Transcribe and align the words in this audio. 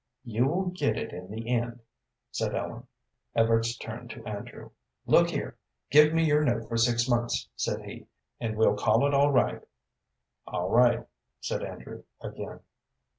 "You 0.23 0.47
will 0.47 0.63
get 0.71 0.97
it 0.97 1.13
in 1.13 1.29
the 1.29 1.47
end," 1.47 1.79
said 2.31 2.55
Ellen. 2.55 2.87
Evarts 3.35 3.77
turned 3.77 4.09
to 4.09 4.25
Andrew. 4.25 4.71
"Look 5.05 5.29
here, 5.29 5.57
give 5.91 6.11
me 6.11 6.23
your 6.23 6.43
note 6.43 6.67
for 6.67 6.77
six 6.77 7.07
months," 7.07 7.47
said 7.55 7.81
he, 7.83 8.07
"and 8.39 8.57
we'll 8.57 8.75
call 8.75 9.05
it 9.05 9.13
all 9.13 9.29
right." 9.31 9.61
"All 10.47 10.71
right," 10.71 11.05
said 11.39 11.61
Andrew, 11.63 12.01
again. 12.19 12.61